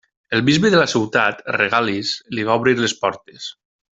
[0.35, 3.49] El bisbe de la ciutat, Regalis, li va obrir les portes.